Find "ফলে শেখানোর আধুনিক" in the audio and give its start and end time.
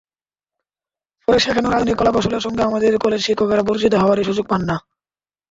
1.21-1.95